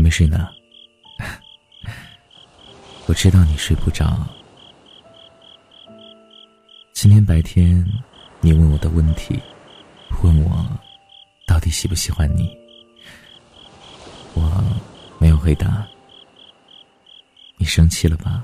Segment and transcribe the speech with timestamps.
[0.00, 0.48] 还没睡呢。
[3.04, 4.26] 我知道你睡不着。
[6.94, 7.84] 今天白天，
[8.40, 9.38] 你问我的问题，
[10.22, 10.66] 问我
[11.46, 12.56] 到底喜不喜欢你，
[14.32, 14.64] 我
[15.18, 15.86] 没有回答。
[17.58, 18.42] 你生气了吧？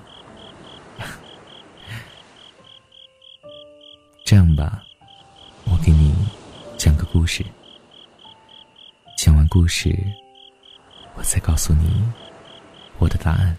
[4.26, 4.84] 这样吧，
[5.64, 6.14] 我给你
[6.76, 7.42] 讲个故事。
[9.16, 9.96] 讲完故事，
[11.16, 12.04] 我再告诉你
[12.98, 13.56] 我的答案。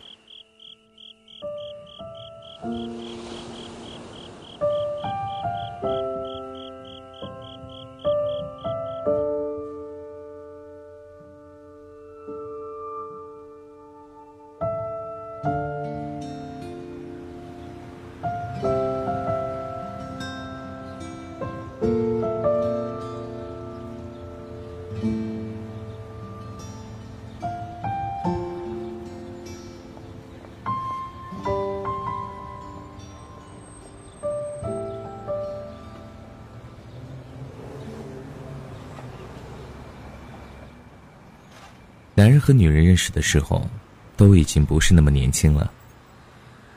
[42.17, 43.69] 男人和女人认识的时候，
[44.15, 45.71] 都已经不是那么年轻了，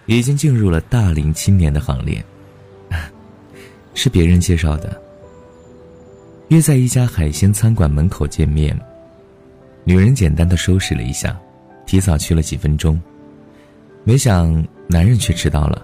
[0.05, 2.23] 已经进入了大龄青年的行列。
[3.95, 5.01] 是别人介绍的，
[6.49, 8.79] 约在一家海鲜餐馆门口见面。
[9.83, 11.41] 女人简单的收拾了一下，
[11.87, 13.01] 提早去了几分钟，
[14.05, 15.83] 没想男人却迟到了，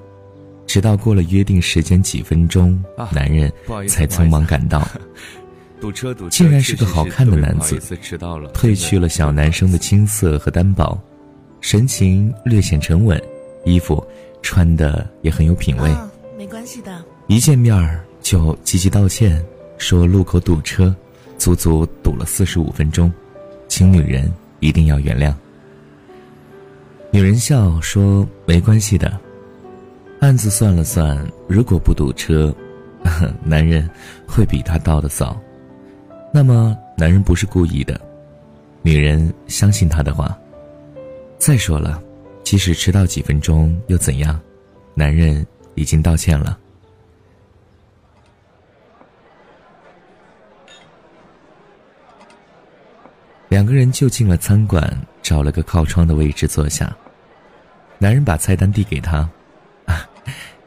[0.66, 2.78] 直到过了约定时间几分钟，
[3.10, 3.50] 男人
[3.88, 4.86] 才匆忙赶到。
[5.80, 6.30] 堵车，堵车！
[6.30, 7.78] 竟然是个好看的男子，
[8.54, 10.98] 褪去了小男生的青涩和单薄，
[11.60, 13.20] 神情略显沉稳，
[13.64, 14.04] 衣服
[14.42, 15.90] 穿的也很有品味。
[16.36, 17.04] 没关系的。
[17.26, 19.44] 一见面儿就积极道歉，
[19.78, 20.94] 说路口堵车，
[21.38, 23.12] 足足堵了四十五分钟，
[23.68, 25.34] 请女人一定要原谅。
[27.10, 29.18] 女人笑说：“没关系的。”
[30.20, 32.54] 暗自算了算，如果不堵车，
[33.44, 33.88] 男人
[34.26, 35.40] 会比他到的早。
[36.36, 37.98] 那么，男人不是故意的，
[38.82, 40.38] 女人相信他的话。
[41.38, 41.98] 再说了，
[42.44, 44.38] 即使迟到几分钟又怎样？
[44.92, 45.46] 男人
[45.76, 46.58] 已经道歉了。
[53.48, 56.94] 两个人就进了餐馆，找了个靠窗的位置坐下。
[57.96, 59.26] 男人把菜单递给他，
[59.86, 60.06] 啊，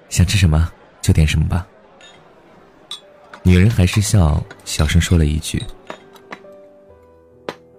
[0.10, 1.68] 想吃什么就点什么吧。
[3.44, 5.62] 女人还是笑，小声说了一句：“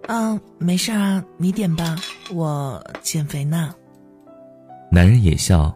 [0.08, 1.96] 嗯，没事啊，你点吧，
[2.32, 3.74] 我减肥呢。”
[4.90, 5.74] 男人也笑：“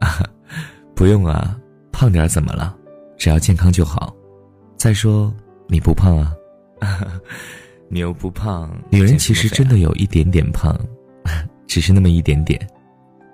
[0.00, 0.20] 啊，
[0.96, 1.56] 不用啊，
[1.92, 2.76] 胖点怎么了？
[3.16, 4.14] 只要健康就好。
[4.76, 5.32] 再说
[5.68, 6.34] 你不胖啊，
[7.88, 10.76] 你又不胖。”女人其实真的有一点点胖，
[11.68, 12.60] 只是那么一点点，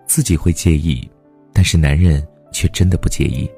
[0.06, 1.10] 自己会介意，
[1.52, 3.50] 但是男人却真的不介意。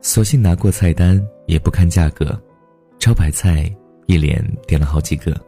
[0.00, 2.40] 索性拿过菜单，也不看价格，
[2.98, 3.70] 招牌菜
[4.06, 5.38] 一连点了好几个。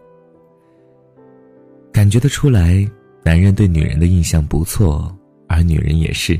[1.93, 2.87] 感觉得出来，
[3.25, 5.16] 男人对女人的印象不错，
[5.49, 6.38] 而女人也是，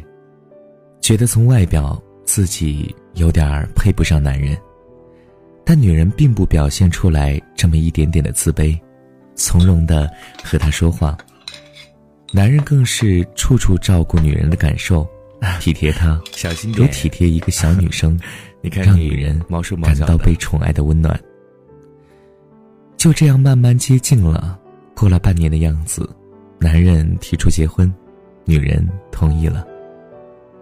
[1.01, 4.57] 觉得从外表自己有点儿配不上男人，
[5.65, 8.79] 但女人并不表现出来这么一点点的自卑，
[9.35, 10.11] 从容的
[10.43, 11.17] 和他说话。
[12.33, 15.07] 男人更是处处照顾女人的感受。
[15.59, 18.19] 体贴她，小心点，如体贴一个小女生，
[18.61, 19.41] 你看，让女人
[19.83, 21.19] 感到被宠爱的温暖。
[22.97, 24.59] 就这样慢慢接近了，
[24.95, 26.09] 过了半年的样子，
[26.59, 27.91] 男人提出结婚，
[28.45, 29.67] 女人同意了，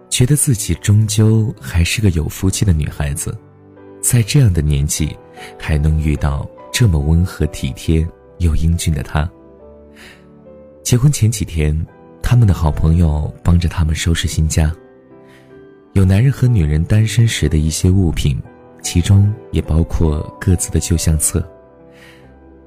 [0.09, 3.37] 觉得自己终究还是个有福气的女孩子，
[4.01, 5.13] 在这样的年纪，
[5.57, 8.07] 还能遇到这么温和体贴
[8.37, 9.29] 又英俊的他。
[10.83, 11.85] 结婚前几天。
[12.29, 14.71] 他们的好朋友帮着他们收拾新家，
[15.93, 18.39] 有男人和女人单身时的一些物品，
[18.83, 21.43] 其中也包括各自的旧相册。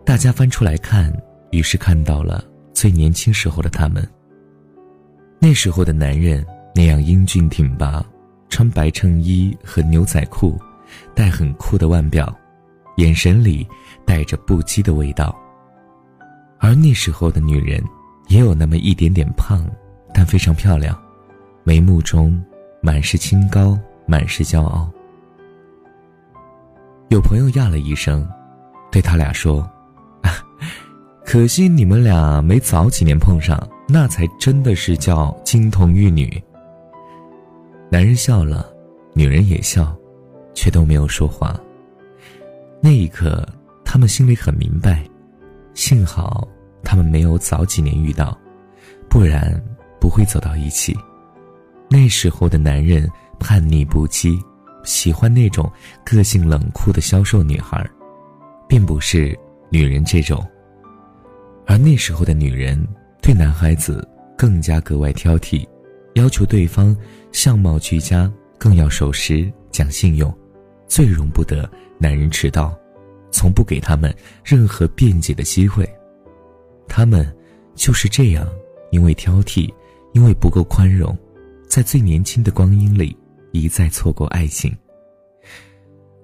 [0.04, 1.12] 大家翻出来看，
[1.52, 2.44] 于是看到了
[2.74, 4.04] 最年轻时候的他们。
[5.38, 6.44] 那时候的男人
[6.74, 8.04] 那样英俊挺拔，
[8.48, 10.58] 穿白衬衣和牛仔裤，
[11.14, 12.36] 戴很酷的腕表，
[12.96, 13.64] 眼神里
[14.04, 15.32] 带着不羁的味道。
[16.58, 17.80] 而那时候的女人。
[18.32, 19.62] 也有那么一点点胖，
[20.14, 20.98] 但非常漂亮，
[21.64, 22.42] 眉目中
[22.80, 24.90] 满是清高，满是骄傲。
[27.10, 28.26] 有朋友呀了一声，
[28.90, 29.70] 对他俩说
[31.26, 36.42] ：“可惜你们俩没早几年碰上，那才真的是叫金童玉女。”
[37.92, 38.66] 男人笑了，
[39.12, 39.94] 女人也笑，
[40.54, 41.54] 却都没有说话。
[42.80, 43.46] 那一刻，
[43.84, 45.04] 他们心里很明白，
[45.74, 46.48] 幸好。
[46.84, 48.36] 他们没有早几年遇到，
[49.08, 49.62] 不然
[50.00, 50.96] 不会走到一起。
[51.88, 53.08] 那时候的男人
[53.38, 54.40] 叛逆不羁，
[54.84, 55.70] 喜欢那种
[56.04, 57.86] 个性冷酷的销售女孩，
[58.68, 59.38] 并不是
[59.70, 60.44] 女人这种。
[61.66, 62.82] 而那时候的女人
[63.20, 64.06] 对男孩子
[64.36, 65.66] 更加格外挑剔，
[66.14, 66.96] 要求对方
[67.30, 70.34] 相貌俱佳，更要守时讲信用，
[70.88, 72.76] 最容不得男人迟到，
[73.30, 75.88] 从不给他们任何辩解的机会。
[76.94, 77.26] 他们
[77.74, 78.46] 就是这样，
[78.90, 79.72] 因为挑剔，
[80.12, 81.16] 因为不够宽容，
[81.66, 83.16] 在最年轻的光阴里
[83.50, 84.70] 一再错过爱情。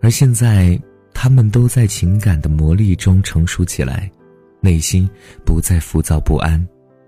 [0.02, 0.78] 而现在，
[1.14, 4.12] 他们都在情感的磨砺中成熟起来，
[4.60, 5.08] 内心
[5.42, 6.62] 不再浮躁不安，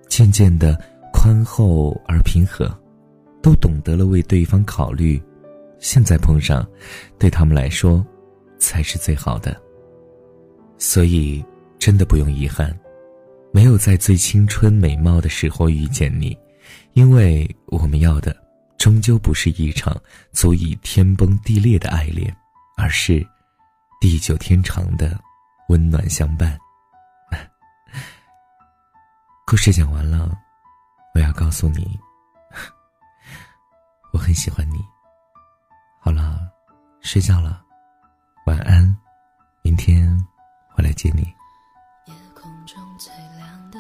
[0.09, 0.75] 渐渐的
[1.13, 2.67] 宽厚而平和，
[3.43, 5.21] 都懂得了为对方考虑。
[5.81, 6.67] 现在碰上，
[7.19, 8.03] 对他们来说，
[8.59, 9.55] 才是最好的。
[10.79, 11.45] 所以，
[11.79, 12.75] 真的不用遗憾。
[13.53, 16.39] 没有在最青春美貌的时候遇见你，
[16.93, 18.35] 因为我们要的
[18.79, 20.01] 终究不是一场
[20.33, 22.35] 足以天崩地裂的爱恋，
[22.77, 23.27] 而是
[24.01, 25.19] 地久天长的
[25.69, 26.57] 温暖相伴。
[29.47, 30.33] 故事讲完了，
[31.15, 31.99] 我要告诉你，
[34.13, 34.79] 我很喜欢你。
[36.01, 36.49] 好了，
[37.03, 37.61] 睡觉了，
[38.47, 38.97] 晚安，
[39.63, 40.09] 明天
[40.77, 41.35] 我来接你。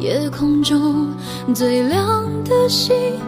[0.00, 1.14] 夜空中
[1.54, 3.20] 最亮的星，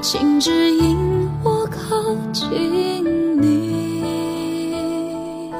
[0.00, 5.50] 请指引我靠近你。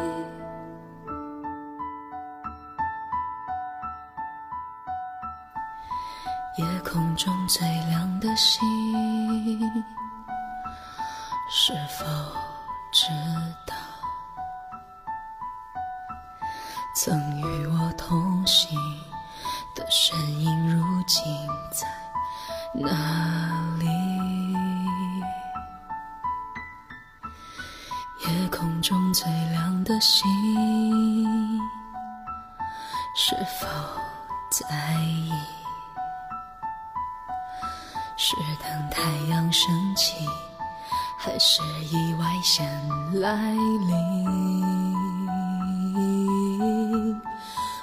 [6.56, 8.62] 夜空中最亮的星。
[11.52, 12.04] 是否
[12.92, 13.06] 知
[13.66, 13.74] 道，
[16.94, 18.78] 曾与我同行
[19.74, 21.24] 的身影，如今
[21.70, 21.86] 在
[22.74, 22.90] 哪
[23.78, 23.86] 里？
[28.26, 30.26] 夜空中最亮的星，
[33.16, 33.66] 是否
[34.50, 35.32] 在意？
[38.16, 40.14] 是等太阳升起。
[41.22, 42.14] 还是意？
[42.14, 42.66] 外先
[43.20, 44.94] 来临，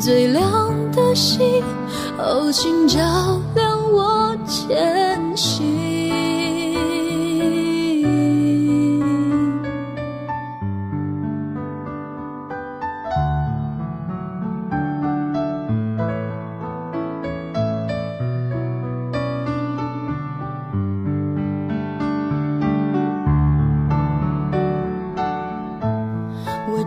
[0.00, 1.62] 最亮的星，
[2.18, 2.98] 哦，请照
[3.54, 4.89] 亮我前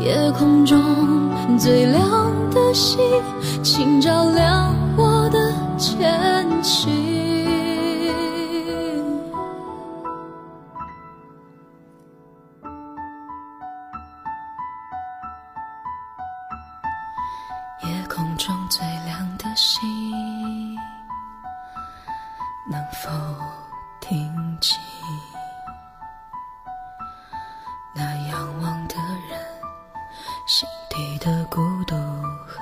[0.00, 0.80] 夜空中
[1.58, 2.98] 最亮的星
[3.62, 5.38] 请照亮我的
[5.78, 6.18] 前
[6.64, 7.09] 行。
[30.50, 31.94] 心底的孤独
[32.44, 32.59] 和